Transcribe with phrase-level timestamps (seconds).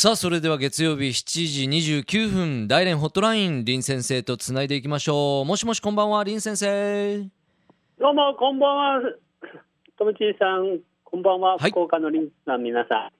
[0.00, 7.18] さあそれでは月曜日7時29分大連ホットライン林先生とつないでいきましょうもしもしこんばんは林先生
[7.98, 9.00] どうも、こんばんは。
[9.98, 11.56] ともちーさん、こんばんは。
[11.56, 13.10] はい福岡のリンさん、皆さ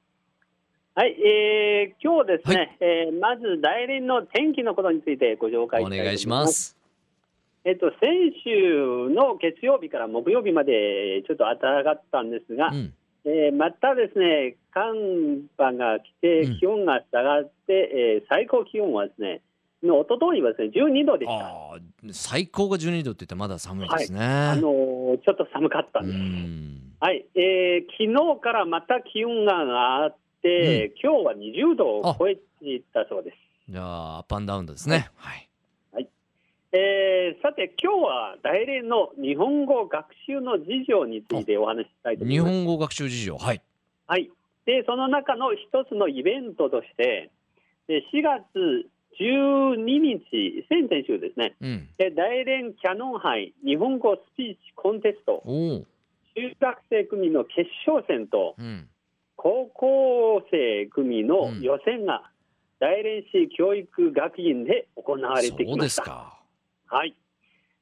[0.94, 1.00] ん。
[1.00, 5.82] はい、えー、今日ですね、えーまず大連の天気のことについてご紹介。
[5.82, 6.76] お願いします
[7.64, 8.08] えっと、先
[8.45, 12.95] 週の月曜日から木曜日までちょっと暖かったんですが、うん
[13.29, 16.54] えーまたですね、寒波が来うん。
[16.54, 19.43] て、気温が下がって、えー最高気温はですね、
[19.82, 22.12] の一昨日はですね、12度でした。
[22.12, 26.18] 最高が12度って言ったらまだ寒いですね、あのーちょっと寒かったうんです。
[26.18, 26.96] ん。
[27.00, 29.67] はい、えー昨日からまた気温が上
[30.00, 33.36] がって、今日は20度を超えていったそうです。
[33.69, 35.11] じゃあアップアンダウンドですね。
[35.17, 35.47] はい
[36.72, 42.53] えーさて、今日は大連の日本語学習の事情についてお話ししたいと思い日ます。
[42.53, 43.62] 本語学習事情はい。
[44.06, 44.31] はい、
[44.67, 47.31] でその中の一つのイベントとして、
[47.86, 48.86] で4月
[49.19, 51.89] 12日、先々週ですね、うん。
[51.97, 55.85] で大連キャノン杯日本語スピーチコンテスト、中
[56.61, 58.89] 学生組の決勝戦と、うん。
[59.37, 62.31] 高校生組の予選が
[62.79, 65.83] 大連市教育学院で行われてきました。
[65.83, 66.38] ですか
[66.89, 67.14] はい。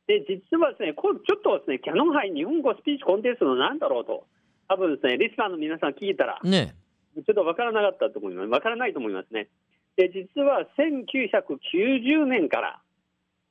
[0.06, 4.26] で、実はですね、これちょっとですね、キャノン杯日本語スピーチコンテストのなんだろうと、
[4.68, 6.74] 多分ですね、リスナーの皆さん聞いたら、ね
[7.16, 8.50] ちょっとわからなかったと思います。
[8.50, 9.48] わからないと思いますね。
[9.96, 12.80] で、実は1990年から、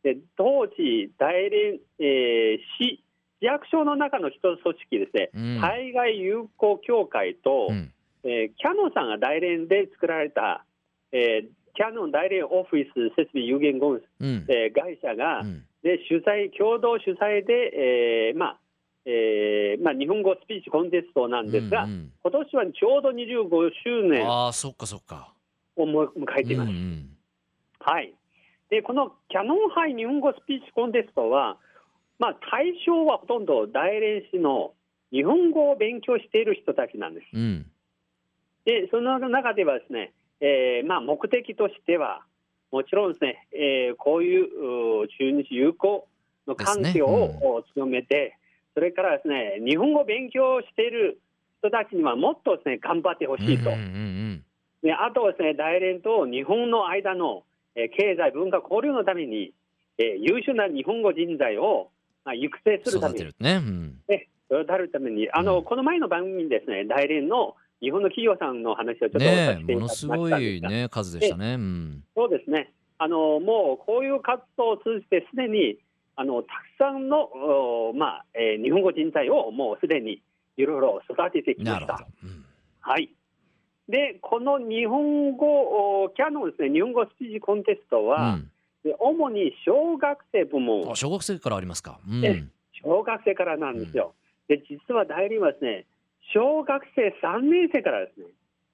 [0.04, 3.02] で当時、大連、えー市、
[3.42, 7.92] 市役所の中の一つ組織ですね、うん海外友好協会と、うん
[8.24, 10.64] えーキャノンさんが大連で作られた、
[11.12, 14.46] えーキャノン大連オフィス設備有限公司、うん。
[14.50, 15.66] えー会社が、うん。
[15.84, 18.60] で主催共同主催で、えーまあ
[19.06, 22.12] えーまあ、日本語スピーチコンテストなんですが、うんうん。
[22.24, 25.32] 今年はちょうど25周年ああそっかそっか。
[25.76, 26.70] をも迎えています。
[26.70, 27.10] うんうん。
[27.80, 28.16] はい、
[28.72, 31.58] でこのキャノン杯日本語スピーチコンテストは、
[32.18, 34.74] まあ、対象はほとんど大連市の
[35.12, 37.26] 日本語を勉強している人たちなんです。
[37.34, 37.66] うん。
[38.66, 42.22] でその中ではですね、えーまあ、目的としては、
[42.72, 46.08] もちろんですね、えーこういうう中日友好
[46.48, 48.38] の関係を、強めて、
[48.74, 51.20] それからですね、日本語を勉強している
[51.60, 53.70] 人たちにはもっとですね、頑張ってほしいと。
[53.70, 54.46] うんうんうん
[54.84, 57.44] であとはですね、大連と日本の間の、
[57.76, 59.52] えー経済文化交流のために、
[59.98, 61.90] えー優秀な日本語人材を、
[62.24, 63.22] まあ、育成するために。
[63.22, 63.56] 育てるね。
[63.56, 64.02] うん。
[64.08, 65.64] ね、それをたるために、あの、うん。
[65.64, 71.54] この前の番組にですね、大連の日本の企業さんの話をちょっとさねせていただきえものすごましたんですが、いね数でしたね。
[71.54, 72.04] うん。
[72.16, 75.78] そうですね、あのもうこういう活動を通じて、すでに
[76.16, 80.22] あのたくさんの、おまあえー日本語人材をもうすでに
[80.58, 81.72] いろいろ育ててきました。
[81.74, 82.06] なるほど。
[82.24, 82.46] うん。
[82.80, 83.10] はい、
[83.90, 88.52] で、この日本語、おキャノンですね、日本語スピーチコンテストは、うん。
[88.84, 90.92] で主に小学生部門。
[90.92, 92.00] あ、小学生からありますか。
[92.08, 92.24] うん。
[92.24, 92.44] え
[92.84, 94.14] 小学生からなんですよ。
[94.48, 95.86] で、実は大連はですね、
[96.34, 98.28] 小学生3年生からですね、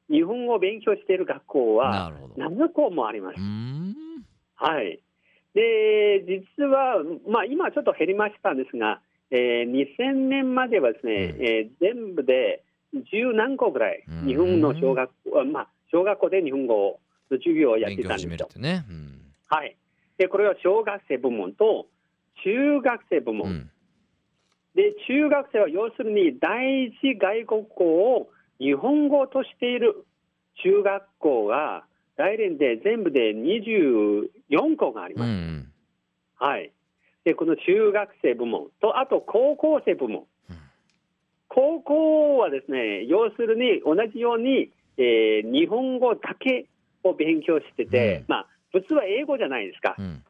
[0.10, 3.42] 日本語を勉強している学校はなるほど7校もありますう。
[3.42, 3.96] ん
[4.56, 5.00] はい。
[5.54, 9.02] で、実は、まあ今ちょっと減りましたんですが、
[9.32, 12.64] えー2000年まではですね、うんえー全部で
[12.94, 18.28] 十何校ぐらいうん日本の小学校、あまあ小学校で日本語の授業をやってたんですよ。
[18.28, 19.76] 始めるってねうんはい。
[20.18, 21.88] で、これは小学生部門と
[22.44, 23.50] 中学生部門。
[23.50, 23.71] うん
[24.76, 30.06] で中学生は要するに第一外国語を日本語としている
[30.64, 31.84] 中学校が
[32.18, 35.28] 大連で全部で24校があります。
[35.28, 35.68] うんうん
[36.42, 36.72] はい。
[37.24, 40.22] で、この中学生部門と、あと高校生部門。
[40.50, 40.58] うん
[41.54, 46.68] 高校はですね、要するに同じように、えー日本語だけ
[47.04, 49.96] を勉強してて、うんまあ、普通は英語じゃないですか。
[50.00, 50.24] うん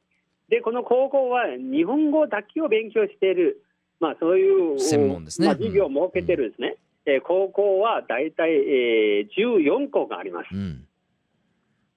[0.50, 3.64] で、この高校は日本語だけを勉強している、
[4.02, 5.48] まあ、そういう専門ですね。
[5.48, 6.76] まあ、授業を設けてるんですね。
[7.06, 10.48] えー高校は大体、えー14校があります。
[10.54, 10.88] うん。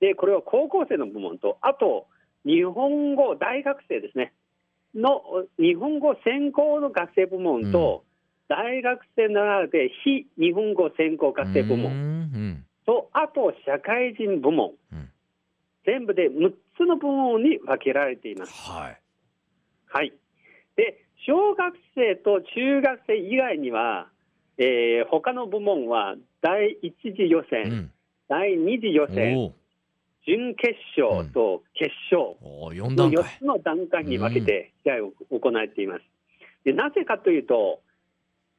[0.01, 2.07] で、これは高校生の部門と、あと、
[2.45, 4.35] 日本語、大学生ですね、
[4.95, 5.23] の
[5.59, 8.05] 日本語専攻の学生部門と、
[8.49, 12.67] 大学生の中で非日本語専攻学生部う門ん。
[12.85, 15.11] と、あと社会人部門、うん。
[15.87, 18.53] 全部で6つの部門に分けられています。
[18.71, 19.01] はい。
[19.87, 20.13] はい。
[20.77, 24.09] で、小学生と中学生以外には、
[24.59, 27.91] えー他の部門は第一次予選、うん。
[28.29, 29.53] 第二次予選、
[30.27, 36.03] 準決勝と決勝おー4の段4階つの段階に分けて試合を行っています。
[36.65, 37.81] でなぜかというと、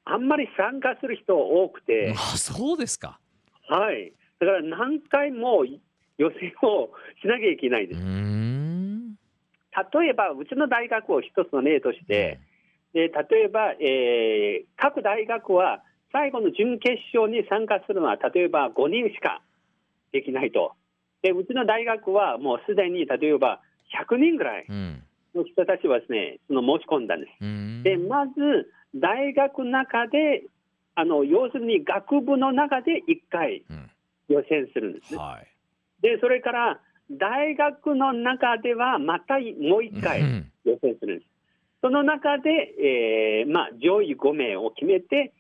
[0.04, 3.20] あんまり参加する人多くて、あそうですか。
[3.68, 5.66] はい、だから何回も
[6.18, 6.90] 予選を
[7.22, 8.02] しなきゃいけないんです。
[9.94, 12.40] 例えば、うちの大学を一つの例として、
[12.96, 15.84] で例えば、えー各大学は
[16.14, 19.42] 最後の準決勝に参加するのは、例えば5人しか
[20.14, 20.72] できないと。
[21.22, 23.60] でうちの大学はもうすでに例えば
[24.10, 25.04] 100人ぐらいうん
[25.36, 27.32] の人たちはですね、その申し込んだんです。
[27.42, 28.32] うーんで、まず
[28.96, 30.46] 大学の中で、
[30.96, 33.92] あの要するに学部の中で1回うん
[34.30, 35.20] 予選するんですね。
[35.20, 35.48] はい
[36.02, 36.80] で、それから
[37.12, 41.35] 大学の中ではまたもう1回うん予選するんです。
[41.86, 42.50] その中で、
[42.82, 45.34] えーまあ、上位5名を決めて、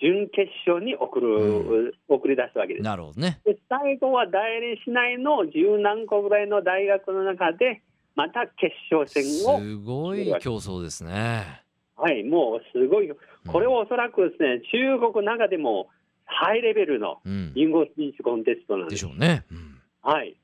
[0.00, 2.82] 準決勝に送る、送り出すわけです。
[2.82, 3.40] なるほどね。
[3.44, 7.82] で最後は大連市内の十何個ぐらいの大学の中で、
[8.16, 11.62] また決勝戦を、すごい競争ですね。
[11.96, 13.08] はい、もうすごい、
[13.46, 15.88] これはおそらくですね、中国の中でも
[16.24, 17.52] ハイレベルのうん。
[17.54, 18.90] リンゴスピーチコンテストなんで。
[18.90, 19.44] ですしょうね。
[19.52, 19.78] うん。
[20.02, 20.36] はい。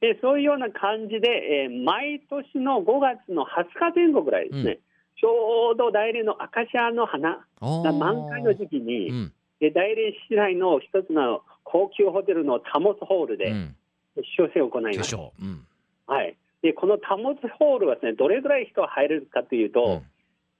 [0.00, 4.78] で、そういうような感じで、えー毎年の5月の20日前後ぐらいですね、うん
[5.20, 9.32] ちょうど大連のアカシアの花が満開の時期に、うん。
[9.60, 13.76] で大連市内の一つの高級ホテルのタモスホールでうん。
[14.14, 15.66] 決勝戦を行い決まうん。
[16.06, 16.36] はい。
[16.62, 20.02] で、このタモスホールはですね、どれぐらい人が入れるかというと、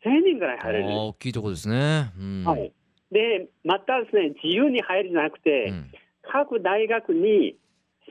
[0.05, 0.13] うん。
[0.13, 0.87] 1000人ぐらいあ入れる。
[0.89, 2.13] 大きいとこですね。
[2.45, 2.73] はい。
[3.11, 5.91] で、またですね、自由に入るんじゃなくて、うん。
[6.23, 7.57] 各大学に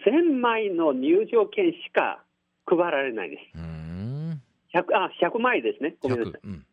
[0.06, 2.24] 1000枚の入場券しか
[2.66, 3.58] 配られないんです。
[4.78, 5.96] うーん 100, あ100枚ですね。
[6.02, 6.48] ごめんなさい100。
[6.48, 6.66] うん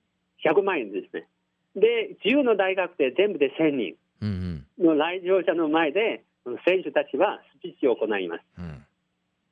[0.44, 1.26] 100万円ですね。
[1.74, 6.22] で、10の大学で全部で1000人うんの来場者の前で、
[6.66, 8.42] 選手たちはスピーチを行います。
[8.58, 8.86] うんうん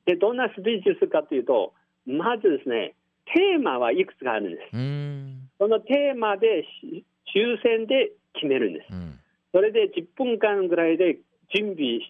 [0.05, 1.73] で、どんなスピーチをするかというと、
[2.05, 2.93] まずですね、
[3.33, 4.75] テーマはいくつかあるんです。
[4.75, 8.93] うーんそのテーマでし抽選で決めるんです。
[8.93, 9.19] うん
[9.53, 11.19] それで10分間ぐらいで
[11.53, 12.07] 準備し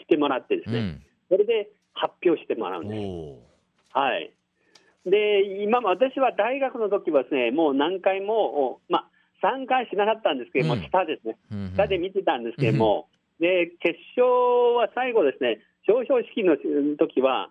[0.00, 3.00] してもらってですね、うんそれで発表してもらうおんです。
[3.00, 4.32] おはい。
[5.06, 9.10] で、今も私は大学の時はですね、もう何回も、おまあ、
[9.40, 10.82] 参加しなかったんですけども、うん。
[10.82, 11.36] 下ですね。
[11.76, 13.08] 下で見てたんですけども、
[13.38, 14.26] で、決勝
[14.76, 16.56] は最後ですね、表彰式の
[16.96, 17.50] 時は、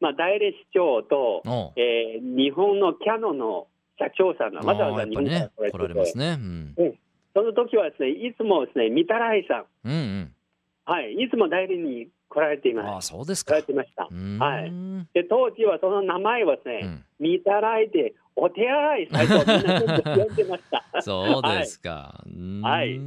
[0.00, 1.42] まあ、大連市長と、
[1.76, 3.68] えー日本のキャノンの
[3.98, 5.30] 社長さんがわざわざ日本か
[5.62, 6.36] ら来られますね。
[6.38, 6.74] うん。
[7.34, 10.34] その時はですね、いつもですね、御手洗さん、うんうん。
[10.84, 13.08] はい、いつも代理に来られていああます。
[13.08, 13.52] そうですか。
[13.52, 14.08] 来られていました。
[14.44, 14.72] はい。
[15.12, 16.80] で、当時はその名前はですね、
[17.20, 17.38] うん。
[17.38, 20.84] 御手洗いで、お手洗い最初、みんな呼んでました。
[21.02, 22.24] そうですか。
[22.62, 22.98] はい。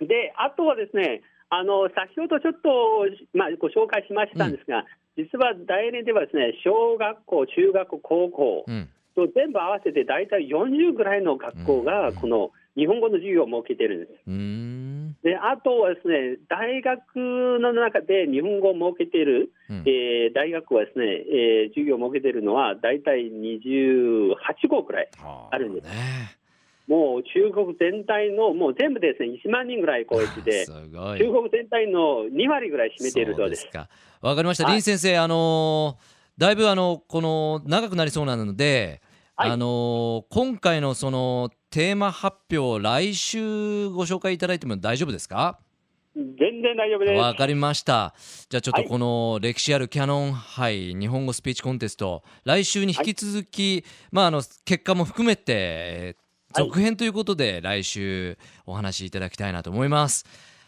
[0.00, 4.86] で、あとはですね、あの先ほどちょっと、まあ、ご紹介しましたんですが、
[5.16, 8.88] 実は大連ではですね、小学校、中学校、高校うん。
[9.14, 14.12] と全部合わせて大体40ぐらいの学校が、この日本語の授業を設けてるんです。
[15.22, 16.98] であとはですね、大学
[17.60, 24.34] の中で日本語を設けている、うんえー大学はですね、えー授業を設けているのは大体28
[24.68, 25.08] 校くらい。
[25.50, 25.92] あるんですね
[26.88, 31.18] もう中国全体の、もう全部でですね、1万人ぐらい超えてて、すごい。
[31.18, 33.68] 中国全体の2割ぐらい占めているそうです。
[33.68, 33.88] か。
[34.20, 34.64] わかりました。
[34.64, 39.02] はい林先生、あのーだいぶあのこの長くなりそうなので、
[39.36, 45.58] はいあのー今回のそのテーマ発表来週ご紹介いただいても大丈夫ですか？
[46.14, 47.18] 全然大丈夫です。
[47.18, 48.14] わかりました。
[48.50, 56.16] じゃあちょっとはいこの歴史あるキャノン杯日本語スピーチコンテスト来週に引き続き、まああの結果も含めて
[56.54, 60.26] 続編ということで来週お話しいただきたいなと思います。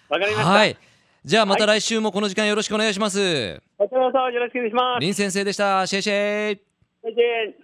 [0.08, 0.50] わかりました。
[0.50, 0.76] はい。
[1.22, 3.60] じゃあまた来週もこの時間よろしくお願いします。
[3.76, 5.00] こちらこそよろしくお願いします。
[5.00, 5.86] 林先生でした。
[5.86, 6.60] シェイシェイ。
[7.02, 7.63] 再見 Love